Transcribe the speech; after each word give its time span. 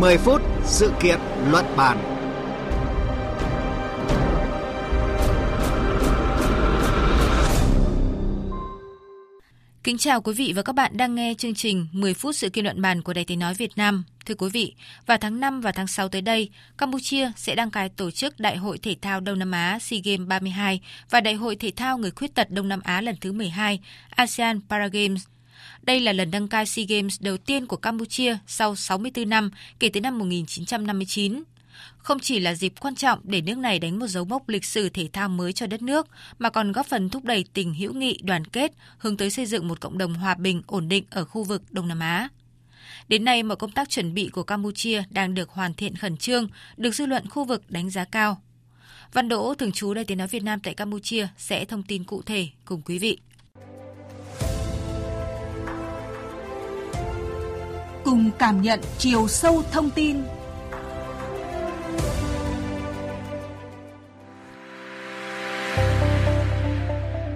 10 0.00 0.18
phút 0.18 0.42
sự 0.64 0.92
kiện 1.02 1.18
luận 1.50 1.64
bàn. 1.76 1.98
Kính 9.82 9.98
chào 9.98 10.20
quý 10.20 10.32
vị 10.32 10.52
và 10.56 10.62
các 10.62 10.72
bạn 10.72 10.96
đang 10.96 11.14
nghe 11.14 11.34
chương 11.38 11.54
trình 11.54 11.86
10 11.92 12.14
phút 12.14 12.34
sự 12.34 12.48
kiện 12.50 12.64
luận 12.64 12.82
bàn 12.82 13.02
của 13.02 13.12
Đài 13.12 13.24
Tiếng 13.24 13.38
Nói 13.38 13.54
Việt 13.54 13.70
Nam. 13.76 14.04
Thưa 14.26 14.34
quý 14.34 14.48
vị, 14.52 14.74
vào 15.06 15.18
tháng 15.20 15.40
5 15.40 15.60
và 15.60 15.72
tháng 15.72 15.86
6 15.86 16.08
tới 16.08 16.22
đây, 16.22 16.50
Campuchia 16.78 17.30
sẽ 17.36 17.54
đăng 17.54 17.70
cai 17.70 17.88
tổ 17.88 18.10
chức 18.10 18.40
Đại 18.40 18.56
hội 18.56 18.78
Thể 18.78 18.96
thao 19.02 19.20
Đông 19.20 19.38
Nam 19.38 19.50
Á 19.50 19.78
SEA 19.78 20.00
Games 20.04 20.28
32 20.28 20.80
và 21.10 21.20
Đại 21.20 21.34
hội 21.34 21.56
Thể 21.56 21.72
thao 21.76 21.98
Người 21.98 22.10
Khuyết 22.10 22.34
tật 22.34 22.50
Đông 22.50 22.68
Nam 22.68 22.80
Á 22.84 23.00
lần 23.00 23.16
thứ 23.20 23.32
12 23.32 23.80
ASEAN 24.10 24.60
Paragames 24.68 25.24
đây 25.82 26.00
là 26.00 26.12
lần 26.12 26.30
đăng 26.30 26.48
cai 26.48 26.66
SEA 26.66 26.84
Games 26.88 27.22
đầu 27.22 27.36
tiên 27.36 27.66
của 27.66 27.76
Campuchia 27.76 28.38
sau 28.46 28.76
64 28.76 29.28
năm 29.28 29.50
kể 29.78 29.88
từ 29.88 30.00
năm 30.00 30.18
1959. 30.18 31.42
Không 31.98 32.18
chỉ 32.20 32.40
là 32.40 32.54
dịp 32.54 32.72
quan 32.80 32.94
trọng 32.94 33.18
để 33.22 33.40
nước 33.40 33.58
này 33.58 33.78
đánh 33.78 33.98
một 33.98 34.06
dấu 34.06 34.24
mốc 34.24 34.48
lịch 34.48 34.64
sử 34.64 34.88
thể 34.88 35.08
thao 35.12 35.28
mới 35.28 35.52
cho 35.52 35.66
đất 35.66 35.82
nước, 35.82 36.06
mà 36.38 36.50
còn 36.50 36.72
góp 36.72 36.86
phần 36.86 37.10
thúc 37.10 37.24
đẩy 37.24 37.44
tình 37.52 37.74
hữu 37.74 37.92
nghị 37.92 38.18
đoàn 38.22 38.44
kết, 38.44 38.72
hướng 38.98 39.16
tới 39.16 39.30
xây 39.30 39.46
dựng 39.46 39.68
một 39.68 39.80
cộng 39.80 39.98
đồng 39.98 40.14
hòa 40.14 40.34
bình, 40.34 40.62
ổn 40.66 40.88
định 40.88 41.04
ở 41.10 41.24
khu 41.24 41.44
vực 41.44 41.62
Đông 41.70 41.88
Nam 41.88 42.00
Á. 42.00 42.28
Đến 43.08 43.24
nay, 43.24 43.42
mọi 43.42 43.56
công 43.56 43.70
tác 43.70 43.88
chuẩn 43.88 44.14
bị 44.14 44.28
của 44.28 44.42
Campuchia 44.42 45.02
đang 45.10 45.34
được 45.34 45.50
hoàn 45.50 45.74
thiện 45.74 45.96
khẩn 45.96 46.16
trương, 46.16 46.48
được 46.76 46.94
dư 46.94 47.06
luận 47.06 47.28
khu 47.28 47.44
vực 47.44 47.70
đánh 47.70 47.90
giá 47.90 48.04
cao. 48.04 48.42
Văn 49.12 49.28
Đỗ, 49.28 49.54
thường 49.54 49.72
trú 49.72 49.94
Đại 49.94 50.04
tiếng 50.04 50.18
nói 50.18 50.28
Việt 50.28 50.42
Nam 50.42 50.60
tại 50.60 50.74
Campuchia 50.74 51.28
sẽ 51.38 51.64
thông 51.64 51.82
tin 51.82 52.04
cụ 52.04 52.22
thể 52.22 52.48
cùng 52.64 52.82
quý 52.82 52.98
vị. 52.98 53.18
Cùng 58.14 58.30
cảm 58.38 58.62
nhận 58.62 58.80
chiều 58.98 59.28
sâu 59.28 59.62
thông 59.72 59.90
tin. 59.90 60.16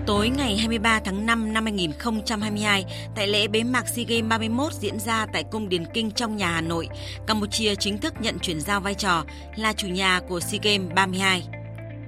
Tối 0.06 0.28
ngày 0.28 0.56
23 0.56 1.00
tháng 1.04 1.26
5 1.26 1.52
năm 1.52 1.64
2022, 1.64 2.84
tại 3.16 3.26
lễ 3.26 3.48
bế 3.48 3.62
mạc 3.62 3.88
SEA 3.88 4.04
Games 4.08 4.28
31 4.28 4.72
diễn 4.72 4.98
ra 4.98 5.26
tại 5.32 5.44
Cung 5.50 5.68
Điền 5.68 5.84
Kinh 5.94 6.10
trong 6.10 6.36
nhà 6.36 6.50
Hà 6.50 6.60
Nội, 6.60 6.88
Campuchia 7.26 7.74
chính 7.74 7.98
thức 7.98 8.14
nhận 8.20 8.38
chuyển 8.38 8.60
giao 8.60 8.80
vai 8.80 8.94
trò 8.94 9.24
là 9.56 9.72
chủ 9.72 9.88
nhà 9.88 10.20
của 10.28 10.40
SEA 10.40 10.60
Games 10.62 10.92
32. 10.94 11.57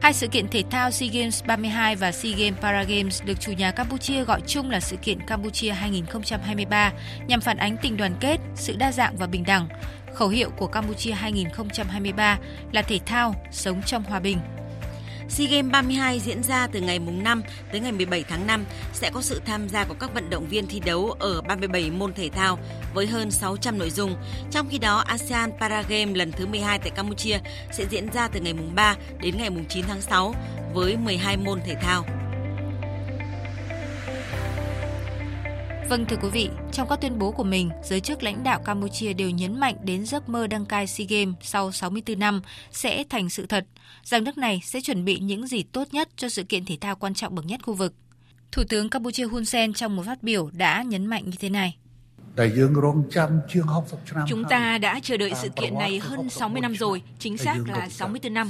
Hai 0.01 0.13
sự 0.13 0.27
kiện 0.27 0.49
thể 0.49 0.63
thao 0.71 0.91
SEA 0.91 1.09
Games 1.13 1.45
32 1.45 1.97
và 1.97 2.13
SEA 2.13 2.33
Games 2.33 2.61
Paragames 2.61 3.23
được 3.25 3.41
chủ 3.41 3.53
nhà 3.53 3.71
Campuchia 3.71 4.25
gọi 4.25 4.41
chung 4.47 4.71
là 4.71 4.81
sự 4.81 4.97
kiện 4.97 5.21
Campuchia 5.27 5.71
2023 5.71 6.93
nhằm 7.27 7.41
phản 7.41 7.57
ánh 7.57 7.77
tình 7.83 7.97
đoàn 7.97 8.15
kết, 8.21 8.37
sự 8.55 8.77
đa 8.79 8.93
dạng 8.93 9.17
và 9.17 9.27
bình 9.27 9.45
đẳng. 9.47 9.69
Khẩu 10.15 10.29
hiệu 10.29 10.51
của 10.51 10.67
Campuchia 10.67 11.13
2023 11.13 12.39
là 12.73 12.83
thể 12.83 12.99
thao, 13.07 13.35
sống 13.51 13.83
trong 13.87 14.05
hòa 14.05 14.21
bình. 14.21 14.39
SEA 15.31 15.47
Games 15.47 15.73
32 15.73 16.21
diễn 16.21 16.43
ra 16.43 16.67
từ 16.67 16.81
ngày 16.81 16.99
mùng 16.99 17.23
5 17.23 17.43
tới 17.73 17.81
ngày 17.81 17.93
17 17.93 18.25
tháng 18.29 18.47
5 18.47 18.65
sẽ 18.93 19.11
có 19.15 19.23
sự 19.23 19.41
tham 19.47 19.69
gia 19.69 19.85
của 19.85 19.95
các 20.01 20.15
vận 20.15 20.31
động 20.31 20.47
viên 20.49 20.67
thi 20.67 20.81
đấu 20.81 21.11
ở 21.19 21.43
37 21.43 21.91
môn 21.91 22.13
thể 22.13 22.29
thao 22.29 22.59
với 22.95 23.07
hơn 23.07 23.31
600 23.31 23.79
nội 23.79 23.91
dung. 23.91 24.17
Trong 24.51 24.69
khi 24.71 24.79
đó, 24.79 25.05
ASEAN 25.07 25.51
Para 25.61 25.83
Games 25.83 26.17
lần 26.17 26.33
thứ 26.33 26.47
12 26.47 26.79
tại 26.79 26.91
Campuchia 26.91 27.39
sẽ 27.73 27.85
diễn 27.91 28.13
ra 28.13 28.29
từ 28.29 28.41
ngày 28.41 28.55
mùng 28.55 28.75
3 28.75 28.97
đến 29.23 29.37
ngày 29.39 29.51
mùng 29.51 29.65
9 29.69 29.85
tháng 29.89 30.01
6 30.01 30.35
với 30.75 30.97
12 30.97 31.37
môn 31.37 31.61
thể 31.67 31.75
thao. 31.75 32.20
Vâng 35.91 36.07
thưa 36.07 36.17
quý 36.23 36.29
vị, 36.33 36.49
trong 36.73 36.89
các 36.89 37.01
tuyên 37.01 37.19
bố 37.19 37.31
của 37.31 37.45
mình, 37.45 37.71
giới 37.85 38.01
chức 38.01 38.23
lãnh 38.23 38.43
đạo 38.43 38.61
Campuchia 38.65 39.13
đều 39.13 39.31
nhấn 39.31 39.61
mạnh 39.61 39.77
đến 39.85 40.07
giấc 40.07 40.29
mơ 40.29 40.47
đăng 40.47 40.67
cai 40.67 40.87
SEA 40.87 41.07
Games 41.11 41.35
sau 41.41 41.73
64 41.73 42.19
năm 42.19 42.43
sẽ 42.71 43.05
thành 43.09 43.31
sự 43.31 43.47
thật, 43.47 43.67
rằng 44.05 44.25
nước 44.25 44.39
này 44.39 44.61
sẽ 44.65 44.81
chuẩn 44.81 45.05
bị 45.05 45.19
những 45.19 45.47
gì 45.47 45.63
tốt 45.63 45.89
nhất 45.93 46.09
cho 46.17 46.29
sự 46.29 46.43
kiện 46.43 46.65
thể 46.65 46.77
thao 46.81 46.97
quan 46.97 47.15
trọng 47.15 47.35
bậc 47.35 47.47
nhất 47.47 47.61
khu 47.63 47.75
vực. 47.75 47.95
Thủ 48.53 48.63
tướng 48.69 48.91
Campuchia 48.91 49.25
Hun 49.25 49.45
Sen 49.45 49.73
trong 49.73 49.97
một 49.97 50.03
phát 50.07 50.23
biểu 50.23 50.51
đã 50.53 50.83
nhấn 50.83 51.07
mạnh 51.07 51.25
như 51.27 51.37
thế 51.41 51.51
này. 51.51 51.77
Chúng 54.27 54.45
ta 54.45 54.79
đã 54.79 55.01
chờ 55.03 55.17
đợi 55.17 55.33
sự 55.43 55.49
kiện 55.49 55.75
này 55.79 55.99
hơn 55.99 56.31
60 56.31 56.61
năm 56.61 56.75
rồi, 56.75 57.03
chính 57.19 57.39
xác 57.39 57.57
là 57.67 57.89
64 57.89 58.35
năm. 58.35 58.49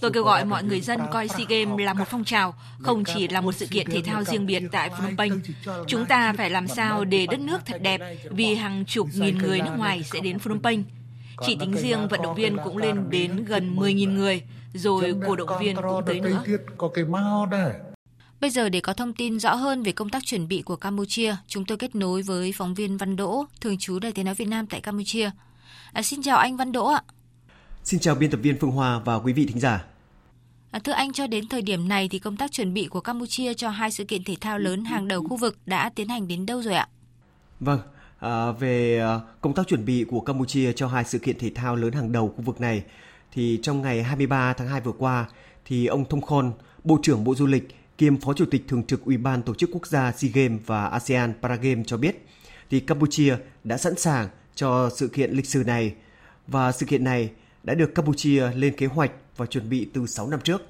Tôi 0.00 0.10
kêu 0.10 0.24
gọi 0.24 0.44
mọi 0.44 0.64
người 0.64 0.80
dân 0.80 1.00
coi 1.12 1.28
SEA 1.28 1.46
Games 1.48 1.86
là 1.86 1.94
một 1.94 2.04
phong 2.10 2.24
trào, 2.24 2.54
không 2.82 3.04
chỉ 3.04 3.28
là 3.28 3.40
một 3.40 3.52
sự 3.52 3.66
kiện 3.66 3.90
thể 3.90 4.02
thao 4.02 4.24
riêng 4.24 4.46
biệt 4.46 4.62
tại 4.72 4.90
Phnom 4.90 5.16
Penh. 5.16 5.40
Chúng 5.86 6.06
ta 6.06 6.32
phải 6.32 6.50
làm 6.50 6.68
sao 6.68 7.04
để 7.04 7.26
đất 7.26 7.40
nước 7.40 7.58
thật 7.66 7.82
đẹp 7.82 8.00
vì 8.30 8.54
hàng 8.54 8.84
chục 8.84 9.08
nghìn 9.14 9.38
người 9.38 9.60
nước 9.60 9.74
ngoài 9.76 10.02
sẽ 10.12 10.20
đến 10.20 10.38
Phnom 10.38 10.62
Penh. 10.62 10.84
Chỉ 11.46 11.56
tính 11.60 11.76
riêng 11.76 12.08
vận 12.08 12.22
động 12.22 12.34
viên 12.34 12.56
cũng 12.64 12.76
lên 12.76 13.10
đến 13.10 13.44
gần 13.44 13.76
10.000 13.76 14.14
người, 14.14 14.42
rồi 14.74 15.14
cổ 15.26 15.36
động 15.36 15.58
viên 15.60 15.76
cũng 15.76 16.02
tới 16.06 16.20
nữa. 16.20 16.44
Bây 18.42 18.50
giờ 18.50 18.68
để 18.68 18.80
có 18.80 18.92
thông 18.92 19.12
tin 19.12 19.40
rõ 19.40 19.54
hơn 19.54 19.82
về 19.82 19.92
công 19.92 20.08
tác 20.08 20.24
chuẩn 20.24 20.48
bị 20.48 20.62
của 20.62 20.76
Campuchia, 20.76 21.36
chúng 21.46 21.64
tôi 21.64 21.78
kết 21.78 21.94
nối 21.94 22.22
với 22.22 22.52
phóng 22.56 22.74
viên 22.74 22.96
Văn 22.96 23.16
Đỗ, 23.16 23.44
thường 23.60 23.78
trú 23.78 23.98
Đài 23.98 24.12
Tiếng 24.12 24.24
nói 24.24 24.34
Việt 24.34 24.48
Nam 24.48 24.66
tại 24.66 24.80
Campuchia. 24.80 25.30
À, 25.92 26.02
xin 26.02 26.22
chào 26.22 26.38
anh 26.38 26.56
Văn 26.56 26.72
Đỗ 26.72 26.86
ạ. 26.86 27.02
Xin 27.84 28.00
chào 28.00 28.14
biên 28.14 28.30
tập 28.30 28.40
viên 28.42 28.56
Phương 28.60 28.70
Hoa 28.70 28.98
và 28.98 29.16
quý 29.16 29.32
vị 29.32 29.46
thính 29.46 29.60
giả. 29.60 29.84
À, 30.70 30.80
thưa 30.84 30.92
anh, 30.92 31.12
cho 31.12 31.26
đến 31.26 31.48
thời 31.48 31.62
điểm 31.62 31.88
này 31.88 32.08
thì 32.08 32.18
công 32.18 32.36
tác 32.36 32.52
chuẩn 32.52 32.74
bị 32.74 32.86
của 32.86 33.00
Campuchia 33.00 33.54
cho 33.54 33.70
hai 33.70 33.90
sự 33.90 34.04
kiện 34.04 34.24
thể 34.24 34.36
thao 34.40 34.58
lớn 34.58 34.84
hàng 34.84 35.08
đầu 35.08 35.24
khu 35.28 35.36
vực 35.36 35.58
đã 35.66 35.90
tiến 35.94 36.08
hành 36.08 36.28
đến 36.28 36.46
đâu 36.46 36.62
rồi 36.62 36.74
ạ? 36.74 36.88
Vâng, 37.60 37.80
à, 38.18 38.52
về 38.52 39.00
à, 39.00 39.20
công 39.40 39.54
tác 39.54 39.68
chuẩn 39.68 39.84
bị 39.84 40.04
của 40.04 40.20
Campuchia 40.20 40.72
cho 40.72 40.88
hai 40.88 41.04
sự 41.04 41.18
kiện 41.18 41.38
thể 41.38 41.50
thao 41.54 41.76
lớn 41.76 41.92
hàng 41.92 42.12
đầu 42.12 42.34
khu 42.36 42.42
vực 42.42 42.60
này 42.60 42.84
thì 43.32 43.58
trong 43.62 43.82
ngày 43.82 44.02
23 44.02 44.52
tháng 44.52 44.68
2 44.68 44.80
vừa 44.80 44.92
qua 44.92 45.26
thì 45.64 45.86
ông 45.86 46.04
Thông 46.08 46.20
Khon, 46.20 46.52
Bộ 46.84 46.98
trưởng 47.02 47.24
Bộ 47.24 47.34
Du 47.34 47.46
lịch 47.46 47.68
kiêm 47.98 48.20
Phó 48.20 48.32
Chủ 48.32 48.44
tịch 48.46 48.64
Thường 48.68 48.84
trực 48.84 49.04
Ủy 49.04 49.16
ban 49.16 49.42
Tổ 49.42 49.54
chức 49.54 49.70
Quốc 49.72 49.86
gia 49.86 50.12
SEA 50.12 50.30
Games 50.34 50.60
và 50.66 50.86
ASEAN 50.86 51.32
Paragame 51.42 51.82
cho 51.86 51.96
biết, 51.96 52.26
thì 52.70 52.80
Campuchia 52.80 53.36
đã 53.64 53.78
sẵn 53.78 53.96
sàng 53.96 54.28
cho 54.54 54.90
sự 54.96 55.08
kiện 55.08 55.30
lịch 55.30 55.46
sử 55.46 55.64
này 55.66 55.94
và 56.46 56.72
sự 56.72 56.86
kiện 56.86 57.04
này 57.04 57.30
đã 57.62 57.74
được 57.74 57.94
Campuchia 57.94 58.50
lên 58.54 58.76
kế 58.76 58.86
hoạch 58.86 59.10
và 59.36 59.46
chuẩn 59.46 59.68
bị 59.68 59.88
từ 59.94 60.06
6 60.06 60.28
năm 60.28 60.40
trước. 60.40 60.62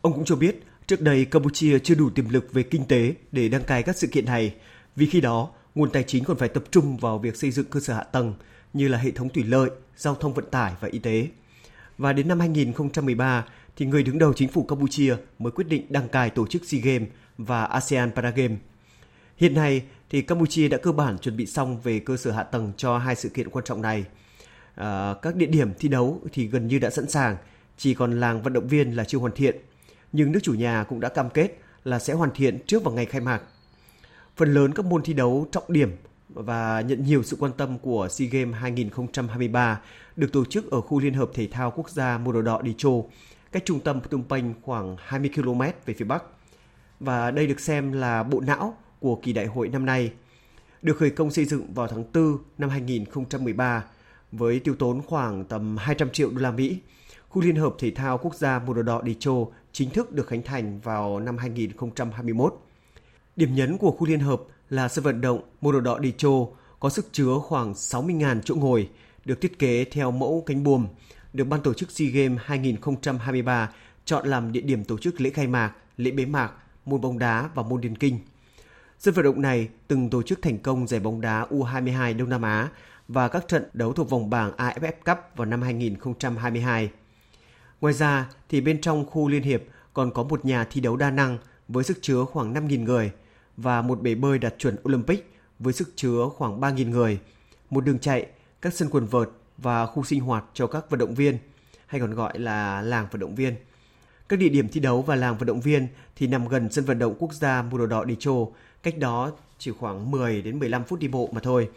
Ông 0.00 0.12
cũng 0.12 0.24
cho 0.24 0.36
biết, 0.36 0.62
trước 0.86 1.00
đây 1.00 1.24
Campuchia 1.24 1.78
chưa 1.78 1.94
đủ 1.94 2.10
tiềm 2.10 2.28
lực 2.28 2.52
về 2.52 2.62
kinh 2.62 2.84
tế 2.84 3.14
để 3.32 3.48
đăng 3.48 3.64
cai 3.64 3.82
các 3.82 3.96
sự 3.96 4.06
kiện 4.06 4.24
này, 4.24 4.54
vì 4.96 5.06
khi 5.06 5.20
đó 5.20 5.50
nguồn 5.74 5.90
tài 5.90 6.02
chính 6.02 6.24
còn 6.24 6.36
phải 6.36 6.48
tập 6.48 6.64
trung 6.70 6.96
vào 6.96 7.18
việc 7.18 7.36
xây 7.36 7.50
dựng 7.50 7.66
cơ 7.70 7.80
sở 7.80 7.94
hạ 7.94 8.02
tầng 8.02 8.34
như 8.72 8.88
là 8.88 8.98
hệ 8.98 9.10
thống 9.10 9.28
thủy 9.28 9.44
lợi, 9.44 9.70
giao 9.96 10.14
thông 10.14 10.34
vận 10.34 10.50
tải 10.50 10.72
và 10.80 10.88
y 10.88 10.98
tế. 10.98 11.28
Và 11.98 12.12
đến 12.12 12.28
năm 12.28 12.40
2013 12.40 13.44
thì 13.76 13.86
người 13.86 14.02
đứng 14.02 14.18
đầu 14.18 14.32
chính 14.32 14.48
phủ 14.48 14.62
Campuchia 14.62 15.16
mới 15.38 15.50
quyết 15.50 15.68
định 15.68 15.86
đăng 15.88 16.08
cai 16.08 16.30
tổ 16.30 16.46
chức 16.46 16.64
SEA 16.64 16.80
Games 16.84 17.08
và 17.38 17.64
ASEAN 17.64 18.12
Paragames. 18.12 18.58
Hiện 19.36 19.54
nay 19.54 19.82
thì 20.10 20.22
Campuchia 20.22 20.68
đã 20.68 20.78
cơ 20.78 20.92
bản 20.92 21.18
chuẩn 21.18 21.36
bị 21.36 21.46
xong 21.46 21.80
về 21.80 21.98
cơ 21.98 22.16
sở 22.16 22.30
hạ 22.30 22.42
tầng 22.42 22.72
cho 22.76 22.98
hai 22.98 23.16
sự 23.16 23.28
kiện 23.28 23.50
quan 23.50 23.64
trọng 23.64 23.82
này. 23.82 24.04
À, 24.74 25.14
các 25.22 25.36
địa 25.36 25.46
điểm 25.46 25.74
thi 25.78 25.88
đấu 25.88 26.20
thì 26.32 26.46
gần 26.46 26.66
như 26.66 26.78
đã 26.78 26.90
sẵn 26.90 27.08
sàng, 27.08 27.36
chỉ 27.76 27.94
còn 27.94 28.20
làng 28.20 28.42
vận 28.42 28.52
động 28.52 28.68
viên 28.68 28.96
là 28.96 29.04
chưa 29.04 29.18
hoàn 29.18 29.32
thiện. 29.32 29.56
Nhưng 30.12 30.32
nước 30.32 30.40
chủ 30.42 30.54
nhà 30.54 30.84
cũng 30.88 31.00
đã 31.00 31.08
cam 31.08 31.30
kết 31.30 31.58
là 31.84 31.98
sẽ 31.98 32.12
hoàn 32.12 32.30
thiện 32.34 32.58
trước 32.66 32.84
vào 32.84 32.94
ngày 32.94 33.06
khai 33.06 33.20
mạc. 33.20 33.42
Phần 34.36 34.54
lớn 34.54 34.72
các 34.74 34.86
môn 34.86 35.02
thi 35.02 35.12
đấu 35.12 35.46
trọng 35.52 35.64
điểm 35.68 35.90
và 36.28 36.80
nhận 36.80 37.04
nhiều 37.04 37.22
sự 37.22 37.36
quan 37.40 37.52
tâm 37.52 37.78
của 37.78 38.08
SEA 38.10 38.28
Games 38.28 38.54
2023 38.60 39.80
được 40.16 40.32
tổ 40.32 40.44
chức 40.44 40.70
ở 40.70 40.80
khu 40.80 41.00
Liên 41.00 41.14
hợp 41.14 41.30
Thể 41.34 41.48
thao 41.50 41.70
Quốc 41.70 41.90
gia 41.90 42.18
Mô 42.18 42.32
Đỏ 42.32 42.42
Đỏ 42.42 42.62
Đi 42.62 42.74
Châu, 42.78 43.10
cách 43.52 43.62
trung 43.66 43.80
tâm 43.80 44.00
Phnom 44.00 44.22
Penh 44.28 44.54
khoảng 44.62 44.96
20 44.98 45.30
km 45.34 45.60
về 45.86 45.94
phía 45.94 46.04
Bắc. 46.04 46.24
Và 47.00 47.30
đây 47.30 47.46
được 47.46 47.60
xem 47.60 47.92
là 47.92 48.22
bộ 48.22 48.40
não 48.40 48.76
của 49.00 49.16
kỳ 49.22 49.32
đại 49.32 49.46
hội 49.46 49.68
năm 49.68 49.86
nay. 49.86 50.12
Được 50.82 50.96
khởi 50.96 51.10
công 51.10 51.30
xây 51.30 51.44
dựng 51.44 51.74
vào 51.74 51.88
tháng 51.88 52.04
4 52.14 52.38
năm 52.58 52.70
2013 52.70 53.84
với 54.32 54.60
tiêu 54.60 54.74
tốn 54.78 55.02
khoảng 55.02 55.44
tầm 55.44 55.76
200 55.76 56.10
triệu 56.10 56.30
đô 56.30 56.40
la 56.40 56.50
Mỹ. 56.50 56.78
Khu 57.28 57.42
Liên 57.42 57.56
hợp 57.56 57.74
Thể 57.78 57.90
thao 57.90 58.18
Quốc 58.18 58.34
gia 58.34 58.58
Mô 58.58 58.74
Dicho 58.74 59.00
Đi 59.02 59.16
Châu 59.18 59.52
chính 59.72 59.90
thức 59.90 60.12
được 60.12 60.26
khánh 60.26 60.42
thành 60.42 60.80
vào 60.80 61.20
năm 61.20 61.38
2021. 61.38 62.54
Điểm 63.36 63.54
nhấn 63.54 63.78
của 63.78 63.90
khu 63.90 64.06
liên 64.06 64.20
hợp 64.20 64.42
là 64.70 64.88
sân 64.88 65.04
vận 65.04 65.20
động 65.20 65.42
Mô 65.60 65.72
Dicho 65.72 65.98
Đi 65.98 66.12
Châu 66.16 66.56
có 66.80 66.88
sức 66.88 67.08
chứa 67.12 67.34
khoảng 67.42 67.72
60.000 67.72 68.40
chỗ 68.40 68.54
ngồi, 68.54 68.88
được 69.24 69.40
thiết 69.40 69.58
kế 69.58 69.84
theo 69.84 70.10
mẫu 70.10 70.42
cánh 70.46 70.64
buồm, 70.64 70.86
được 71.32 71.44
ban 71.44 71.60
tổ 71.60 71.74
chức 71.74 71.90
SEA 71.90 72.08
Games 72.08 72.38
2023 72.44 73.70
chọn 74.04 74.26
làm 74.26 74.52
địa 74.52 74.60
điểm 74.60 74.84
tổ 74.84 74.98
chức 74.98 75.20
lễ 75.20 75.30
khai 75.30 75.46
mạc, 75.46 75.72
lễ 75.96 76.10
bế 76.10 76.26
mạc, 76.26 76.52
môn 76.84 77.00
bóng 77.00 77.18
đá 77.18 77.50
và 77.54 77.62
môn 77.62 77.80
điền 77.80 77.96
kinh. 77.96 78.18
Sân 78.98 79.14
vận 79.14 79.24
động 79.24 79.42
này 79.42 79.68
từng 79.88 80.10
tổ 80.10 80.22
chức 80.22 80.42
thành 80.42 80.58
công 80.58 80.86
giải 80.86 81.00
bóng 81.00 81.20
đá 81.20 81.46
U22 81.50 82.16
Đông 82.16 82.28
Nam 82.28 82.42
Á 82.42 82.68
và 83.08 83.28
các 83.28 83.48
trận 83.48 83.64
đấu 83.72 83.92
thuộc 83.92 84.10
vòng 84.10 84.30
bảng 84.30 84.52
AFF 84.56 84.92
Cup 85.04 85.18
vào 85.36 85.44
năm 85.44 85.62
2022. 85.62 86.90
Ngoài 87.80 87.94
ra 87.94 88.30
thì 88.48 88.60
bên 88.60 88.80
trong 88.80 89.06
khu 89.06 89.28
liên 89.28 89.42
hiệp 89.42 89.62
còn 89.94 90.10
có 90.10 90.22
một 90.22 90.44
nhà 90.44 90.64
thi 90.64 90.80
đấu 90.80 90.96
đa 90.96 91.10
năng 91.10 91.38
với 91.68 91.84
sức 91.84 91.98
chứa 92.00 92.24
khoảng 92.24 92.54
5.000 92.54 92.84
người 92.84 93.12
và 93.56 93.82
một 93.82 94.02
bể 94.02 94.14
bơi 94.14 94.38
đạt 94.38 94.54
chuẩn 94.58 94.76
Olympic 94.88 95.32
với 95.58 95.72
sức 95.72 95.92
chứa 95.96 96.28
khoảng 96.36 96.60
3.000 96.60 96.90
người, 96.90 97.20
một 97.70 97.84
đường 97.84 97.98
chạy, 97.98 98.26
các 98.60 98.74
sân 98.74 98.88
quần 98.90 99.06
vợt 99.06 99.28
và 99.62 99.86
khu 99.86 100.04
sinh 100.04 100.20
hoạt 100.20 100.44
cho 100.54 100.66
các 100.66 100.90
vận 100.90 101.00
động 101.00 101.14
viên, 101.14 101.38
hay 101.86 102.00
còn 102.00 102.14
gọi 102.14 102.38
là 102.38 102.82
làng 102.82 103.06
vận 103.10 103.20
động 103.20 103.34
viên. 103.34 103.54
Các 104.28 104.38
địa 104.38 104.48
điểm 104.48 104.68
thi 104.68 104.80
đấu 104.80 105.02
và 105.02 105.16
làng 105.16 105.38
vận 105.38 105.46
động 105.46 105.60
viên 105.60 105.88
thì 106.16 106.26
nằm 106.26 106.48
gần 106.48 106.72
sân 106.72 106.84
vận 106.84 106.98
động 106.98 107.14
quốc 107.18 107.32
gia 107.32 107.62
Mùa 107.62 107.86
Đỏ 107.86 108.04
Đi 108.04 108.16
Chô, 108.18 108.52
cách 108.82 108.98
đó 108.98 109.32
chỉ 109.58 109.70
khoảng 109.70 110.10
10 110.10 110.42
đến 110.42 110.58
15 110.58 110.84
phút 110.84 110.98
đi 110.98 111.08
bộ 111.08 111.30
mà 111.32 111.40
thôi. 111.40 111.70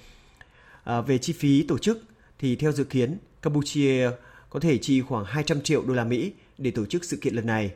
À, 0.84 1.02
về 1.02 1.18
chi 1.18 1.34
phí 1.34 1.64
tổ 1.68 1.78
chức 1.78 2.04
thì 2.40 2.56
theo 2.56 2.72
dự 2.72 2.84
kiến 2.84 3.18
Campuchia 3.42 4.10
có 4.50 4.60
thể 4.60 4.78
chi 4.78 5.02
khoảng 5.02 5.26
200 5.26 5.62
triệu 5.62 5.84
đô 5.86 5.94
la 5.94 6.04
Mỹ 6.04 6.34
để 6.58 6.72
tổ 6.72 6.86
chức 6.86 7.06
sự 7.06 7.18
kiện 7.22 7.36
lần 7.36 7.48
này. 7.48 7.72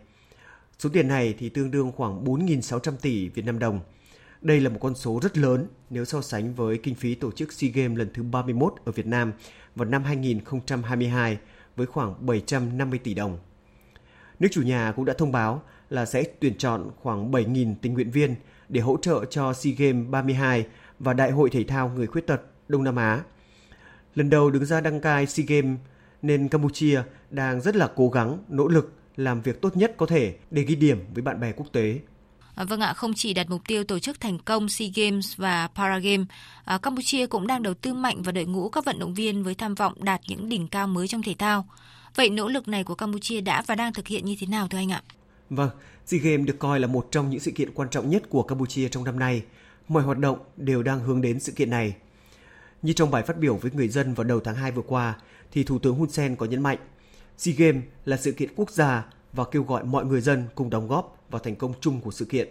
Số 0.79 0.89
tiền 0.93 1.07
này 1.07 1.35
thì 1.39 1.49
tương 1.49 1.71
đương 1.71 1.91
khoảng 1.91 2.25
4.600 2.25 2.91
tỷ 3.01 3.29
Việt 3.29 3.45
Nam 3.45 3.59
đồng. 3.59 3.79
Đây 4.41 4.59
là 4.59 4.69
một 4.69 4.77
con 4.81 4.95
số 4.95 5.19
rất 5.23 5.37
lớn 5.37 5.67
nếu 5.89 6.05
so 6.05 6.21
sánh 6.21 6.53
với 6.53 6.77
kinh 6.77 6.95
phí 6.95 7.15
tổ 7.15 7.31
chức 7.31 7.53
SEA 7.53 7.71
Games 7.73 7.97
lần 7.97 8.09
thứ 8.13 8.23
31 8.23 8.73
ở 8.85 8.91
Việt 8.91 9.05
Nam 9.05 9.33
vào 9.75 9.89
năm 9.89 10.03
2022 10.03 11.37
với 11.75 11.87
khoảng 11.87 12.25
750 12.25 12.99
tỷ 12.99 13.13
đồng. 13.13 13.39
Nước 14.39 14.47
chủ 14.51 14.61
nhà 14.61 14.93
cũng 14.95 15.05
đã 15.05 15.13
thông 15.17 15.31
báo 15.31 15.63
là 15.89 16.05
sẽ 16.05 16.23
tuyển 16.39 16.57
chọn 16.57 16.91
khoảng 17.01 17.31
7.000 17.31 17.75
tình 17.81 17.93
nguyện 17.93 18.11
viên 18.11 18.35
để 18.69 18.81
hỗ 18.81 18.97
trợ 18.97 19.25
cho 19.25 19.53
SEA 19.53 19.73
Games 19.77 20.09
32 20.09 20.65
và 20.99 21.13
Đại 21.13 21.31
hội 21.31 21.49
Thể 21.49 21.63
thao 21.63 21.89
Người 21.89 22.07
Khuyết 22.07 22.27
tật 22.27 22.41
Đông 22.67 22.83
Nam 22.83 22.95
Á. 22.95 23.23
Lần 24.15 24.29
đầu 24.29 24.51
đứng 24.51 24.65
ra 24.65 24.81
đăng 24.81 25.01
cai 25.01 25.27
SEA 25.27 25.45
Games 25.47 25.79
nên 26.21 26.47
Campuchia 26.47 27.01
đang 27.29 27.61
rất 27.61 27.75
là 27.75 27.89
cố 27.95 28.09
gắng, 28.09 28.37
nỗ 28.49 28.67
lực 28.67 28.93
làm 29.15 29.41
việc 29.41 29.61
tốt 29.61 29.77
nhất 29.77 29.93
có 29.97 30.05
thể 30.05 30.35
để 30.51 30.61
ghi 30.61 30.75
điểm 30.75 30.99
với 31.13 31.21
bạn 31.21 31.39
bè 31.39 31.51
quốc 31.51 31.67
tế. 31.71 31.99
À, 32.55 32.63
vâng 32.63 32.79
ạ, 32.79 32.93
không 32.93 33.13
chỉ 33.13 33.33
đặt 33.33 33.49
mục 33.49 33.61
tiêu 33.67 33.83
tổ 33.83 33.99
chức 33.99 34.19
thành 34.19 34.39
công 34.39 34.69
SEA 34.69 34.87
Games 34.95 35.37
và 35.37 35.67
Paragames, 35.75 36.27
à, 36.65 36.77
Campuchia 36.77 37.27
cũng 37.27 37.47
đang 37.47 37.63
đầu 37.63 37.73
tư 37.73 37.93
mạnh 37.93 38.23
vào 38.23 38.31
đội 38.31 38.45
ngũ 38.45 38.69
các 38.69 38.85
vận 38.85 38.99
động 38.99 39.13
viên 39.13 39.43
với 39.43 39.55
tham 39.55 39.75
vọng 39.75 40.03
đạt 40.03 40.21
những 40.27 40.49
đỉnh 40.49 40.67
cao 40.67 40.87
mới 40.87 41.07
trong 41.07 41.23
thể 41.23 41.35
thao. 41.39 41.67
Vậy 42.15 42.29
nỗ 42.29 42.47
lực 42.47 42.67
này 42.67 42.83
của 42.83 42.95
Campuchia 42.95 43.41
đã 43.41 43.63
và 43.67 43.75
đang 43.75 43.93
thực 43.93 44.07
hiện 44.07 44.25
như 44.25 44.35
thế 44.39 44.47
nào 44.47 44.67
thưa 44.67 44.77
anh 44.77 44.91
ạ? 44.91 45.01
Vâng, 45.49 45.69
SEA 46.05 46.19
Games 46.23 46.47
được 46.47 46.59
coi 46.59 46.79
là 46.79 46.87
một 46.87 47.07
trong 47.11 47.29
những 47.29 47.39
sự 47.39 47.51
kiện 47.51 47.73
quan 47.73 47.89
trọng 47.89 48.09
nhất 48.09 48.23
của 48.29 48.43
Campuchia 48.43 48.89
trong 48.89 49.03
năm 49.03 49.19
nay. 49.19 49.41
Mọi 49.87 50.03
hoạt 50.03 50.17
động 50.17 50.39
đều 50.57 50.83
đang 50.83 50.99
hướng 50.99 51.21
đến 51.21 51.39
sự 51.39 51.51
kiện 51.51 51.69
này. 51.69 51.95
Như 52.81 52.93
trong 52.93 53.11
bài 53.11 53.23
phát 53.23 53.37
biểu 53.37 53.55
với 53.55 53.71
người 53.71 53.87
dân 53.87 54.13
vào 54.13 54.23
đầu 54.23 54.39
tháng 54.39 54.55
2 54.55 54.71
vừa 54.71 54.81
qua, 54.81 55.15
thì 55.51 55.63
Thủ 55.63 55.79
tướng 55.79 55.95
Hun 55.95 56.09
Sen 56.09 56.35
có 56.35 56.45
nhấn 56.45 56.63
mạnh 56.63 56.77
SEA 57.37 57.55
Games 57.57 57.83
là 58.05 58.17
sự 58.17 58.31
kiện 58.31 58.49
quốc 58.55 58.69
gia 58.69 59.05
và 59.33 59.43
kêu 59.51 59.63
gọi 59.63 59.83
mọi 59.83 60.05
người 60.05 60.21
dân 60.21 60.45
cùng 60.55 60.69
đóng 60.69 60.87
góp 60.87 61.17
vào 61.29 61.39
thành 61.39 61.55
công 61.55 61.73
chung 61.81 62.01
của 62.01 62.11
sự 62.11 62.25
kiện. 62.25 62.47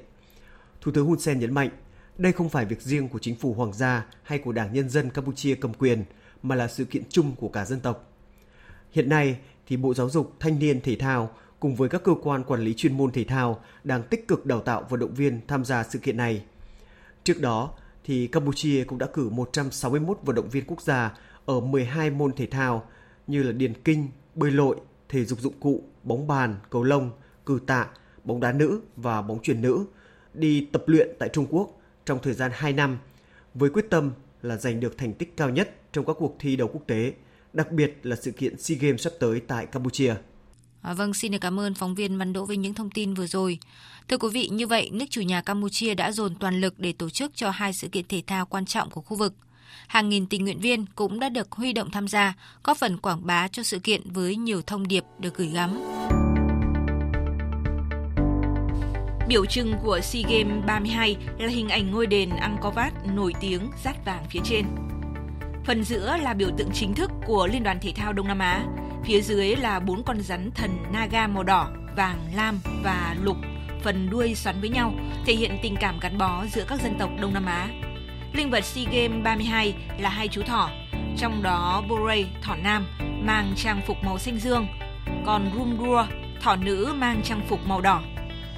Thủ 0.80 0.92
tướng 0.92 1.06
Hun 1.06 1.19
Sen 1.19 1.40
nhấn 1.40 1.54
mạnh, 1.54 1.70
đây 2.19 2.32
không 2.32 2.48
phải 2.48 2.64
việc 2.64 2.82
riêng 2.82 3.08
của 3.08 3.19
chính 3.19 3.36
phủ 3.36 3.54
hoàng 3.54 3.72
gia 3.72 4.06
hay 4.22 4.38
của 4.38 4.52
Đảng 4.52 4.72
Nhân 4.72 4.88
dân 4.88 5.10
Campuchia 5.10 5.54
cầm 5.54 5.75
quyền, 5.75 6.04
mà 6.42 6.54
là 6.54 6.69
sự 6.69 6.84
kiện 6.84 7.02
chung 7.08 7.34
của 7.36 7.48
cả 7.48 7.64
dân 7.64 7.80
tộc. 7.80 8.12
Hiện 8.92 9.08
nay 9.08 9.38
thì 9.66 9.76
Bộ 9.76 9.94
Giáo 9.94 10.10
dục, 10.10 10.32
Thanh 10.40 10.58
niên, 10.58 10.80
Thể 10.80 10.96
thao 10.96 11.30
cùng 11.60 11.76
với 11.76 11.88
các 11.88 12.02
cơ 12.04 12.14
quan 12.22 12.44
quản 12.44 12.60
lý 12.60 12.75
chuyên 12.75 12.96
môn 12.96 13.12
thể 13.12 13.25
thao 13.25 13.60
đang 13.84 14.02
tích 14.02 14.28
cực 14.28 14.46
đào 14.46 14.60
tạo 14.60 14.86
vận 14.88 15.00
động 15.00 15.14
viên 15.14 15.40
tham 15.46 15.64
gia 15.64 15.84
sự 15.84 15.98
kiện 15.98 16.16
này. 16.16 16.42
Trước 17.25 17.40
đó 17.40 17.70
thì 18.04 18.26
Campuchia 18.26 18.84
cũng 18.84 18.98
đã 18.98 19.06
cử 19.06 19.28
161 19.28 20.19
vận 20.22 20.36
động 20.36 20.48
viên 20.48 20.64
quốc 20.66 20.82
gia 20.82 21.14
ở 21.46 21.60
12 21.60 22.10
môn 22.10 22.32
thể 22.32 22.46
thao 22.46 22.84
như 23.26 23.42
là 23.42 23.52
điền 23.52 23.75
kinh, 23.82 24.08
bơi 24.34 24.50
lội, 24.50 24.76
thể 25.08 25.25
dục 25.25 25.40
dụng 25.40 25.60
cụ, 25.60 25.82
bóng 26.02 26.26
bàn, 26.26 26.56
cầu 26.70 26.84
lông, 26.84 27.10
cử 27.46 27.60
tạ, 27.66 27.87
bóng 28.25 28.40
đá 28.40 28.52
nữ 28.52 28.81
và 28.96 29.22
bóng 29.22 29.43
chuyền 29.43 29.62
nữ 29.62 29.84
đi 30.34 30.69
tập 30.72 30.84
luyện 30.87 31.08
tại 31.19 31.28
Trung 31.32 31.46
Quốc 31.50 31.81
trong 32.05 32.19
thời 32.22 32.34
gian 32.34 32.50
2 32.55 32.72
năm 32.72 32.99
với 33.55 33.70
quyết 33.70 33.87
tâm 33.90 34.12
là 34.43 34.56
giành 34.56 34.81
được 34.81 34.99
thành 34.99 35.14
tích 35.14 35.37
cao 35.37 35.50
nhất 35.50 35.75
trong 35.93 36.06
các 36.06 36.16
cuộc 36.19 36.37
thi 36.38 36.56
đấu 36.56 36.69
quốc 36.72 36.82
tế, 36.87 37.12
đặc 37.52 37.72
biệt 37.72 37.99
là 38.02 38.16
sự 38.16 38.31
kiện 38.31 38.58
SEA 38.58 38.78
Games 38.81 39.00
sắp 39.00 39.12
tới 39.20 39.40
tại 39.40 39.66
Campuchia. 39.66 40.14
À, 40.82 40.94
vâng, 40.94 41.14
xin 41.14 41.32
được 41.32 41.38
cảm 41.40 41.61
ơn 41.61 41.75
phóng 41.75 41.94
viên 41.94 42.19
Văn 42.19 42.32
Đỗ 42.32 42.44
với 42.44 42.56
những 42.56 42.75
thông 42.75 42.90
tin 42.90 43.14
vừa 43.14 43.26
rồi. 43.26 43.58
Thưa 44.08 44.19
quý 44.19 44.28
vị, 44.32 44.49
như 44.49 44.66
vậy, 44.66 44.90
nước 44.93 45.04
chủ 45.11 45.20
nhà 45.20 45.43
Campuchia 45.43 45.94
đã 45.94 46.12
dồn 46.12 46.34
toàn 46.34 46.61
lực 46.61 46.75
để 46.78 46.93
tổ 46.93 47.11
chức 47.11 47.32
cho 47.34 47.50
hai 47.50 47.72
sự 47.72 47.88
kiện 47.88 48.04
thể 48.08 48.22
thao 48.26 48.46
quan 48.46 48.66
trọng 48.66 48.90
của 48.90 49.00
khu 49.00 49.16
vực. 49.16 49.34
Hàng 49.86 50.08
nghìn 50.08 50.26
tình 50.26 50.44
nguyện 50.44 50.60
viên 50.60 50.84
cũng 50.94 51.20
đã 51.20 51.28
được 51.28 51.52
huy 51.52 51.72
động 51.72 51.90
tham 51.90 52.08
gia, 52.08 52.34
góp 52.64 52.76
phần 52.76 52.98
quảng 52.98 53.26
bá 53.26 53.48
cho 53.48 53.62
sự 53.62 53.78
kiện 53.78 54.00
với 54.10 54.36
nhiều 54.36 54.62
thông 54.62 54.88
điệp 54.88 55.04
được 55.18 55.36
gửi 55.36 55.48
gắm. 55.48 55.80
Biểu 59.28 59.46
trưng 59.46 59.74
của 59.82 60.00
SEA 60.00 60.22
Games 60.22 60.64
32 60.66 61.16
là 61.38 61.48
hình 61.48 61.68
ảnh 61.68 61.90
ngôi 61.90 62.06
đền 62.06 62.30
Angkor 62.30 62.74
Wat 62.74 62.90
nổi 63.14 63.32
tiếng 63.40 63.70
rát 63.84 64.04
vàng 64.04 64.24
phía 64.30 64.40
trên. 64.44 64.64
Phần 65.64 65.84
giữa 65.84 66.16
là 66.16 66.34
biểu 66.34 66.50
tượng 66.58 66.70
chính 66.74 66.94
thức 66.94 67.10
của 67.26 67.46
Liên 67.46 67.62
đoàn 67.62 67.78
Thể 67.82 67.92
thao 67.96 68.12
Đông 68.12 68.28
Nam 68.28 68.38
Á. 68.38 68.64
Phía 69.04 69.20
dưới 69.20 69.56
là 69.56 69.80
bốn 69.80 70.02
con 70.02 70.20
rắn 70.22 70.50
thần 70.54 70.70
Naga 70.92 71.26
màu 71.26 71.42
đỏ, 71.42 71.70
vàng, 71.96 72.18
lam 72.34 72.60
và 72.82 73.16
lục, 73.22 73.36
phần 73.82 74.10
đuôi 74.10 74.34
xoắn 74.34 74.60
với 74.60 74.68
nhau, 74.68 74.94
thể 75.26 75.34
hiện 75.34 75.58
tình 75.62 75.76
cảm 75.80 75.98
gắn 76.00 76.18
bó 76.18 76.44
giữa 76.46 76.64
các 76.68 76.82
dân 76.82 76.96
tộc 76.98 77.10
Đông 77.20 77.34
Nam 77.34 77.46
Á. 77.46 77.68
Linh 78.32 78.50
vật 78.50 78.64
SEA 78.64 78.84
Games 78.84 79.25
32 79.25 79.75
là 79.98 80.08
hai 80.08 80.28
chú 80.28 80.42
thỏ, 80.42 80.70
trong 81.16 81.42
đó 81.42 81.82
Borei, 81.88 82.26
thỏ 82.42 82.56
nam, 82.56 82.86
mang 83.22 83.52
trang 83.56 83.80
phục 83.86 83.96
màu 84.04 84.19
xanh 84.19 84.38
dương, 84.38 84.66
còn 85.26 85.50
Rumrua, 85.54 86.06
thỏ 86.40 86.56
nữ 86.56 86.94
mang 86.96 87.22
trang 87.25 87.40
phục 87.48 87.66
màu 87.66 87.80
đỏ. 87.80 88.02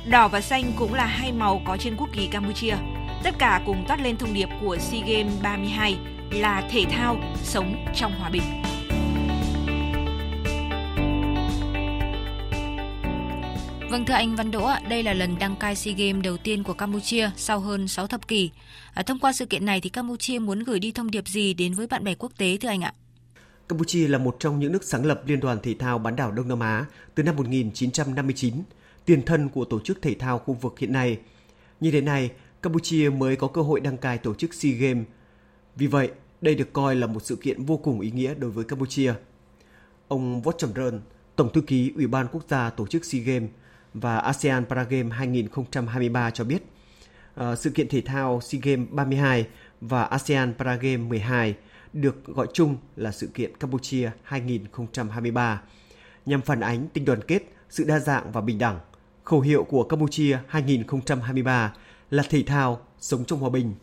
Đỏ 0.07 0.29
và 0.29 0.41
xanh 0.41 0.73
cũng 0.77 0.95
là 0.95 1.07
hai 1.07 1.33
màu 1.33 1.63
có 1.65 1.77
trên 1.77 1.97
quốc 1.97 2.09
kỳ 2.13 2.27
Campuchia. 2.27 2.77
Tất 3.23 3.35
cả 3.39 3.61
cùng 3.67 3.85
toát 3.89 4.01
lên 4.01 4.17
thông 4.17 4.35
điệp 4.35 4.49
của 4.61 4.77
SEA 4.79 5.01
Games 5.01 5.43
32 5.43 5.99
là 6.31 6.63
thể 6.71 6.85
thao 6.91 7.17
sống 7.43 7.87
trong 7.95 8.13
hòa 8.21 8.31
bình. 8.31 8.43
Vâng 13.91 14.05
thưa 14.05 14.15
anh 14.15 14.37
Văn 14.37 14.51
Đỗ, 14.51 14.71
đây 14.89 15.03
là 15.03 15.15
lần 15.15 15.39
đăng 15.39 15.57
cai 15.57 15.77
SEA 15.77 15.95
Games 15.95 16.25
đầu 16.25 16.37
tiên 16.37 16.63
của 16.63 16.73
Campuchia 16.73 17.31
sau 17.37 17.61
hơn 17.61 17.89
6 17.89 18.07
thập 18.07 18.29
kỷ. 18.29 18.51
À, 18.95 19.03
thông 19.03 19.19
qua 19.19 19.33
sự 19.33 19.47
kiện 19.47 19.65
này 19.65 19.81
thì 19.81 19.91
Campuchia 19.91 20.39
muốn 20.39 20.59
gửi 20.61 20.79
đi 20.79 20.93
thông 20.93 21.11
điệp 21.11 21.29
gì 21.29 21.55
đến 21.55 21.75
với 21.75 21.87
bạn 21.87 22.05
bè 22.05 22.15
quốc 22.15 22.33
tế 22.39 22.57
thưa 22.61 22.69
anh 22.69 22.81
ạ? 22.81 22.95
Campuchia 23.69 24.09
là 24.09 24.19
một 24.19 24.37
trong 24.39 24.61
những 24.61 24.73
nước 24.73 24.85
sáng 24.85 25.07
lập 25.07 25.23
Liên 25.27 25.41
đoàn 25.41 25.59
Thể 25.63 25.75
thao 25.79 25.99
bán 25.99 26.17
đảo 26.17 26.33
Đông 26.33 26.49
Nam 26.49 26.61
Á 26.61 26.87
từ 27.15 27.23
năm 27.23 27.37
1959, 27.37 28.55
tiền 29.05 29.23
thân 29.23 29.49
của 29.49 29.65
tổ 29.65 29.81
chức 29.81 30.03
thể 30.03 30.15
thao 30.15 30.39
khu 30.39 30.55
vực 30.55 30.79
hiện 30.79 30.93
nay. 30.93 31.19
Như 31.81 31.91
thế 31.91 32.01
này, 32.01 32.31
Campuchia 32.63 33.11
mới 33.11 33.37
có 33.37 33.47
cơ 33.47 33.63
hội 33.63 33.81
đăng 33.81 33.97
cai 33.97 34.19
tổ 34.19 34.35
chức 34.35 34.55
SEA 34.55 34.73
Games. 34.73 35.05
Vì 35.77 35.87
vậy, 35.87 36.11
đây 36.41 36.55
được 36.55 36.73
coi 36.73 36.97
là 36.97 37.07
một 37.07 37.21
sự 37.23 37.37
kiện 37.37 37.65
vô 37.65 37.77
cùng 37.77 38.01
ý 38.01 38.11
nghĩa 38.11 38.35
đối 38.35 38.51
với 38.51 38.65
Campuchia. 38.65 39.15
Ông 40.09 40.43
Võ 40.43 40.53
Trầm 40.53 40.71
Rơn, 40.75 41.01
Tổng 41.37 41.53
thư 41.53 41.61
ký 41.61 41.93
Ủy 41.97 42.07
ban 42.07 42.27
Quốc 42.33 42.45
gia 42.49 42.71
tổ 42.71 42.87
chức 42.87 43.05
SEA 43.05 43.23
Games 43.23 43.51
và 43.95 44.19
ASEAN 44.19 44.65
Paragame 44.65 45.11
2023 45.11 46.31
cho 46.31 46.45
biết, 46.45 46.63
ờ, 47.35 47.57
sự 47.57 47.71
kiện 47.71 47.89
thể 47.89 48.01
thao 48.01 48.41
SEA 48.41 48.61
Games 48.65 48.89
32 48.91 49.47
và 49.81 50.03
ASEAN 50.03 50.55
Paragame 50.59 50.97
12 50.97 51.55
được 51.93 52.25
gọi 52.25 52.47
chung 52.53 52.77
là 52.97 53.13
sự 53.13 53.27
kiện 53.27 53.57
Campuchia 53.57 54.11
2023 54.23 55.63
nhằm 56.27 56.43
phản 56.43 56.61
ánh 56.61 56.89
tinh 56.89 57.05
đoàn 57.05 57.21
kết, 57.27 57.43
sự 57.71 57.85
đa 57.85 57.99
dạng 57.99 58.33
và 58.33 58.41
bình 58.41 58.59
đẳng. 58.59 58.79
Khẩu 59.25 59.41
hiệu 59.41 59.65
của 59.65 59.85
Campuchia 59.85 60.39
2023 60.47 61.75
là 62.11 62.23
thể 62.31 62.43
thao 62.43 62.81
sống 62.99 63.25
trong 63.25 63.39
hòa 63.39 63.51
bình. 63.51 63.75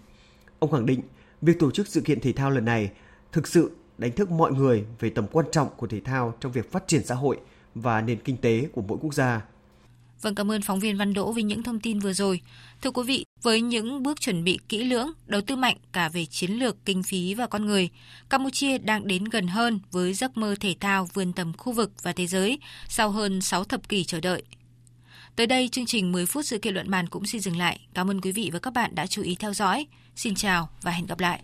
Ông 0.59 0.71
khẳng 0.71 0.85
định 0.85 1.01
việc 1.41 1.59
tổ 1.59 1.71
chức 1.71 1.87
sự 1.87 2.01
kiện 2.01 2.19
thể 2.19 2.33
thao 2.33 2.49
lần 2.49 2.65
này 2.65 2.91
thực 3.31 3.47
sự 3.47 3.71
đánh 3.97 4.11
thức 4.11 4.31
mọi 4.31 4.51
người 4.51 4.85
về 4.99 5.09
tầm 5.09 5.27
quan 5.31 5.45
trọng 5.51 5.69
của 5.77 5.87
thể 5.87 5.99
thao 5.99 6.33
trong 6.39 6.51
việc 6.51 6.71
phát 6.71 6.87
triển 6.87 7.05
xã 7.05 7.15
hội 7.15 7.39
và 7.75 8.01
nền 8.01 8.19
kinh 8.19 8.37
tế 8.37 8.67
của 8.73 8.81
mỗi 8.81 8.97
quốc 9.01 9.13
gia. 9.13 9.41
Vâng, 10.21 10.35
cảm 10.35 10.51
ơn 10.51 10.61
phóng 10.61 10.79
viên 10.79 10.97
Văn 10.97 11.13
Đỗ 11.13 11.31
vì 11.31 11.43
những 11.43 11.63
thông 11.63 11.79
tin 11.79 11.99
vừa 11.99 12.13
rồi. 12.13 12.41
Thưa 12.81 12.91
quý 12.91 13.03
vị, 13.03 13.25
với 13.41 13.61
những 13.61 14.03
bước 14.03 14.21
chuẩn 14.21 14.43
bị 14.43 14.59
kỹ 14.69 14.83
lưỡng, 14.83 15.11
đầu 15.25 15.41
tư 15.41 15.55
mạnh 15.55 15.77
cả 15.91 16.09
về 16.09 16.25
chiến 16.25 16.51
lược, 16.51 16.85
kinh 16.85 17.03
phí 17.03 17.33
và 17.33 17.47
con 17.47 17.65
người, 17.65 17.89
Campuchia 18.29 18.77
đang 18.77 19.07
đến 19.07 19.25
gần 19.25 19.47
hơn 19.47 19.79
với 19.91 20.13
giấc 20.13 20.37
mơ 20.37 20.55
thể 20.59 20.75
thao 20.79 21.07
vươn 21.13 21.33
tầm 21.33 21.53
khu 21.53 21.73
vực 21.73 21.91
và 22.03 22.13
thế 22.13 22.27
giới 22.27 22.59
sau 22.87 23.09
hơn 23.09 23.41
6 23.41 23.63
thập 23.63 23.89
kỷ 23.89 24.03
chờ 24.03 24.19
đợi. 24.19 24.43
Tới 25.35 25.47
đây, 25.47 25.69
chương 25.71 25.85
trình 25.85 26.11
10 26.11 26.25
phút 26.25 26.45
sự 26.45 26.57
kiện 26.57 26.73
luận 26.73 26.89
bàn 26.89 27.07
cũng 27.07 27.25
xin 27.25 27.41
dừng 27.41 27.57
lại. 27.57 27.79
Cảm 27.93 28.09
ơn 28.09 28.21
quý 28.21 28.31
vị 28.31 28.49
và 28.53 28.59
các 28.59 28.73
bạn 28.73 28.95
đã 28.95 29.07
chú 29.07 29.21
ý 29.21 29.35
theo 29.35 29.53
dõi. 29.53 29.87
Xin 30.15 30.35
chào 30.35 30.69
và 30.81 30.91
hẹn 30.91 31.05
gặp 31.05 31.19
lại. 31.19 31.41